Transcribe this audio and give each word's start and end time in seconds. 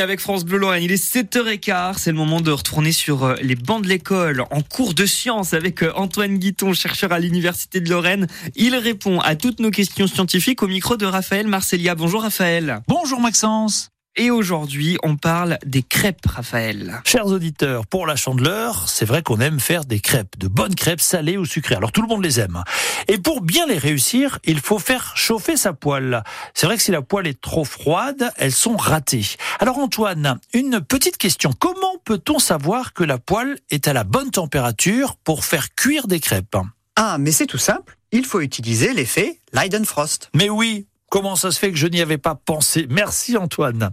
avec 0.00 0.20
France 0.20 0.44
Bleu 0.44 0.58
Lorraine. 0.58 0.82
Il 0.82 0.92
est 0.92 1.14
7h15. 1.14 1.94
C'est 1.98 2.10
le 2.10 2.16
moment 2.16 2.40
de 2.40 2.50
retourner 2.50 2.92
sur 2.92 3.24
euh, 3.24 3.34
les 3.42 3.54
bancs 3.54 3.82
de 3.82 3.88
l'école 3.88 4.44
en 4.50 4.62
cours 4.62 4.94
de 4.94 5.06
sciences 5.06 5.54
avec 5.54 5.82
euh, 5.82 5.92
Antoine 5.94 6.38
Guiton, 6.38 6.72
chercheur 6.72 7.12
à 7.12 7.18
l'Université 7.18 7.80
de 7.80 7.90
Lorraine. 7.90 8.26
Il 8.56 8.74
répond 8.74 9.20
à 9.20 9.36
toutes 9.36 9.60
nos 9.60 9.70
questions 9.70 10.06
scientifiques 10.06 10.62
au 10.62 10.68
micro 10.68 10.96
de 10.96 11.06
Raphaël 11.06 11.46
Marcelia. 11.46 11.94
Bonjour 11.94 12.22
Raphaël. 12.22 12.80
Bonjour 12.88 13.20
Maxence. 13.20 13.91
Et 14.14 14.30
aujourd'hui, 14.30 14.98
on 15.02 15.16
parle 15.16 15.56
des 15.64 15.82
crêpes, 15.82 16.26
Raphaël. 16.26 17.00
Chers 17.06 17.28
auditeurs, 17.28 17.86
pour 17.86 18.06
la 18.06 18.14
chandeleur, 18.14 18.86
c'est 18.86 19.06
vrai 19.06 19.22
qu'on 19.22 19.40
aime 19.40 19.58
faire 19.58 19.86
des 19.86 20.00
crêpes, 20.00 20.38
de 20.38 20.48
bonnes 20.48 20.74
crêpes 20.74 21.00
salées 21.00 21.38
ou 21.38 21.46
sucrées. 21.46 21.76
Alors 21.76 21.92
tout 21.92 22.02
le 22.02 22.08
monde 22.08 22.22
les 22.22 22.38
aime. 22.38 22.62
Et 23.08 23.16
pour 23.16 23.40
bien 23.40 23.66
les 23.66 23.78
réussir, 23.78 24.38
il 24.44 24.60
faut 24.60 24.78
faire 24.78 25.16
chauffer 25.16 25.56
sa 25.56 25.72
poêle. 25.72 26.22
C'est 26.52 26.66
vrai 26.66 26.76
que 26.76 26.82
si 26.82 26.90
la 26.90 27.00
poêle 27.00 27.26
est 27.26 27.40
trop 27.40 27.64
froide, 27.64 28.30
elles 28.36 28.52
sont 28.52 28.76
ratées. 28.76 29.24
Alors 29.60 29.78
Antoine, 29.78 30.38
une 30.52 30.82
petite 30.82 31.16
question. 31.16 31.54
Comment 31.58 31.96
peut-on 32.04 32.38
savoir 32.38 32.92
que 32.92 33.04
la 33.04 33.16
poêle 33.16 33.58
est 33.70 33.88
à 33.88 33.94
la 33.94 34.04
bonne 34.04 34.30
température 34.30 35.16
pour 35.24 35.46
faire 35.46 35.74
cuire 35.74 36.06
des 36.06 36.20
crêpes? 36.20 36.56
Ah, 36.96 37.16
mais 37.18 37.32
c'est 37.32 37.46
tout 37.46 37.56
simple. 37.56 37.96
Il 38.10 38.26
faut 38.26 38.42
utiliser 38.42 38.92
l'effet 38.92 39.40
Leidenfrost. 39.54 40.28
Mais 40.34 40.50
oui, 40.50 40.86
Comment 41.12 41.36
ça 41.36 41.50
se 41.50 41.58
fait 41.58 41.70
que 41.70 41.76
je 41.76 41.88
n'y 41.88 42.00
avais 42.00 42.16
pas 42.16 42.34
pensé? 42.34 42.86
Merci 42.88 43.36
Antoine. 43.36 43.90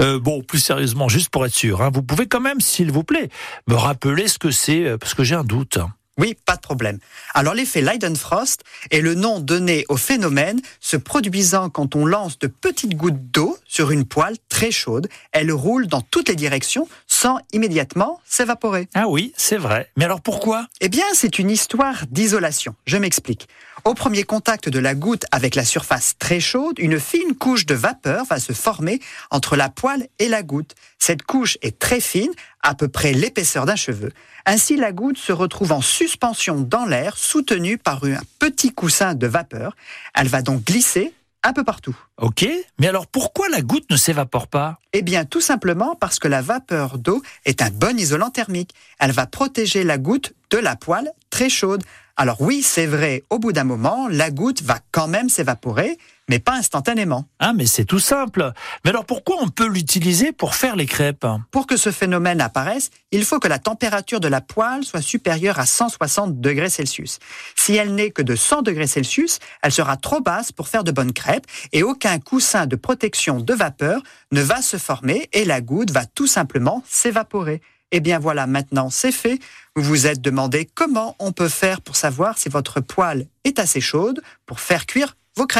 Euh, 0.00 0.18
bon, 0.18 0.42
plus 0.42 0.58
sérieusement, 0.58 1.08
juste 1.08 1.28
pour 1.28 1.46
être 1.46 1.54
sûr, 1.54 1.80
hein, 1.80 1.90
vous 1.94 2.02
pouvez 2.02 2.26
quand 2.26 2.40
même, 2.40 2.60
s'il 2.60 2.90
vous 2.90 3.04
plaît, 3.04 3.28
me 3.68 3.76
rappeler 3.76 4.26
ce 4.26 4.40
que 4.40 4.50
c'est, 4.50 4.84
euh, 4.84 4.98
parce 4.98 5.14
que 5.14 5.22
j'ai 5.22 5.36
un 5.36 5.44
doute. 5.44 5.78
Oui, 6.18 6.36
pas 6.44 6.56
de 6.56 6.60
problème. 6.60 6.98
Alors 7.34 7.54
l'effet 7.54 7.82
Leidenfrost 7.82 8.64
est 8.90 9.00
le 9.00 9.14
nom 9.14 9.38
donné 9.38 9.84
au 9.88 9.96
phénomène 9.96 10.60
se 10.80 10.96
produisant 10.96 11.70
quand 11.70 11.94
on 11.94 12.04
lance 12.04 12.36
de 12.40 12.48
petites 12.48 12.96
gouttes 12.96 13.30
d'eau 13.30 13.55
sur 13.68 13.90
une 13.90 14.04
poêle 14.04 14.36
très 14.48 14.70
chaude. 14.70 15.08
Elle 15.32 15.52
roule 15.52 15.86
dans 15.86 16.00
toutes 16.00 16.28
les 16.28 16.36
directions 16.36 16.88
sans 17.06 17.38
immédiatement 17.52 18.20
s'évaporer. 18.24 18.88
Ah 18.94 19.08
oui, 19.08 19.32
c'est 19.36 19.56
vrai. 19.56 19.90
Mais 19.96 20.04
alors 20.04 20.20
pourquoi? 20.20 20.66
Eh 20.80 20.88
bien, 20.88 21.04
c'est 21.14 21.38
une 21.38 21.50
histoire 21.50 22.04
d'isolation. 22.10 22.74
Je 22.86 22.96
m'explique. 22.96 23.48
Au 23.84 23.94
premier 23.94 24.24
contact 24.24 24.68
de 24.68 24.80
la 24.80 24.94
goutte 24.94 25.26
avec 25.30 25.54
la 25.54 25.64
surface 25.64 26.14
très 26.18 26.40
chaude, 26.40 26.78
une 26.78 26.98
fine 26.98 27.36
couche 27.38 27.66
de 27.66 27.74
vapeur 27.74 28.24
va 28.24 28.40
se 28.40 28.52
former 28.52 29.00
entre 29.30 29.54
la 29.54 29.68
poêle 29.68 30.08
et 30.18 30.28
la 30.28 30.42
goutte. 30.42 30.74
Cette 30.98 31.22
couche 31.22 31.56
est 31.62 31.78
très 31.78 32.00
fine, 32.00 32.32
à 32.62 32.74
peu 32.74 32.88
près 32.88 33.12
l'épaisseur 33.12 33.64
d'un 33.64 33.76
cheveu. 33.76 34.10
Ainsi, 34.44 34.76
la 34.76 34.92
goutte 34.92 35.18
se 35.18 35.32
retrouve 35.32 35.72
en 35.72 35.80
suspension 35.80 36.60
dans 36.60 36.84
l'air, 36.84 37.16
soutenue 37.16 37.78
par 37.78 38.02
un 38.04 38.20
petit 38.38 38.72
coussin 38.72 39.14
de 39.14 39.26
vapeur. 39.26 39.76
Elle 40.14 40.28
va 40.28 40.42
donc 40.42 40.64
glisser 40.64 41.12
un 41.42 41.52
peu 41.52 41.64
partout. 41.64 41.96
Ok, 42.16 42.46
mais 42.78 42.88
alors 42.88 43.06
pourquoi 43.06 43.48
la 43.48 43.62
goutte 43.62 43.88
ne 43.90 43.96
s'évapore 43.96 44.48
pas? 44.48 44.78
Eh 44.92 45.02
bien, 45.02 45.24
tout 45.24 45.40
simplement 45.40 45.94
parce 45.94 46.18
que 46.18 46.28
la 46.28 46.42
vapeur 46.42 46.98
d'eau 46.98 47.22
est 47.44 47.62
un 47.62 47.70
bon 47.70 47.98
isolant 47.98 48.30
thermique. 48.30 48.74
Elle 48.98 49.12
va 49.12 49.26
protéger 49.26 49.84
la 49.84 49.98
goutte 49.98 50.34
de 50.50 50.58
la 50.58 50.76
poêle 50.76 51.12
très 51.30 51.48
chaude. 51.48 51.82
Alors 52.18 52.40
oui, 52.40 52.62
c'est 52.62 52.86
vrai, 52.86 53.24
au 53.28 53.38
bout 53.38 53.52
d'un 53.52 53.64
moment, 53.64 54.08
la 54.08 54.30
goutte 54.30 54.62
va 54.62 54.78
quand 54.90 55.06
même 55.06 55.28
s'évaporer, 55.28 55.98
mais 56.30 56.38
pas 56.38 56.54
instantanément. 56.54 57.26
Ah, 57.40 57.52
mais 57.52 57.66
c'est 57.66 57.84
tout 57.84 57.98
simple. 57.98 58.52
Mais 58.84 58.90
alors 58.90 59.04
pourquoi 59.04 59.36
on 59.40 59.48
peut 59.48 59.68
l'utiliser 59.68 60.32
pour 60.32 60.54
faire 60.54 60.76
les 60.76 60.86
crêpes? 60.86 61.26
Pour 61.50 61.66
que 61.66 61.76
ce 61.76 61.90
phénomène 61.90 62.40
apparaisse, 62.40 62.88
il 63.12 63.22
faut 63.26 63.38
que 63.38 63.48
la 63.48 63.58
température 63.58 64.18
de 64.18 64.28
la 64.28 64.40
poêle 64.40 64.82
soit 64.84 65.02
supérieure 65.02 65.58
à 65.58 65.66
160 65.66 66.40
degrés 66.40 66.70
Celsius. 66.70 67.18
Si 67.54 67.76
elle 67.76 67.94
n'est 67.94 68.10
que 68.10 68.22
de 68.22 68.34
100 68.34 68.62
degrés 68.62 68.86
Celsius, 68.86 69.38
elle 69.60 69.72
sera 69.72 69.98
trop 69.98 70.22
basse 70.22 70.52
pour 70.52 70.68
faire 70.68 70.84
de 70.84 70.92
bonnes 70.92 71.12
crêpes 71.12 71.46
et 71.72 71.82
aucun 71.82 72.18
coussin 72.18 72.64
de 72.64 72.76
protection 72.76 73.40
de 73.40 73.52
vapeur 73.52 74.00
ne 74.32 74.40
va 74.40 74.62
se 74.62 74.78
former 74.78 75.28
et 75.34 75.44
la 75.44 75.60
goutte 75.60 75.90
va 75.90 76.06
tout 76.06 76.26
simplement 76.26 76.82
s'évaporer. 76.88 77.60
Eh 77.92 78.00
bien 78.00 78.18
voilà, 78.18 78.46
maintenant 78.46 78.90
c'est 78.90 79.12
fait. 79.12 79.38
Vous 79.76 79.82
vous 79.82 80.06
êtes 80.06 80.20
demandé 80.20 80.68
comment 80.74 81.14
on 81.18 81.32
peut 81.32 81.48
faire 81.48 81.80
pour 81.80 81.96
savoir 81.96 82.38
si 82.38 82.48
votre 82.48 82.80
poêle 82.80 83.28
est 83.44 83.58
assez 83.58 83.80
chaude 83.80 84.22
pour 84.44 84.60
faire 84.60 84.86
cuire 84.86 85.16
vos 85.36 85.46
crêpes. 85.46 85.54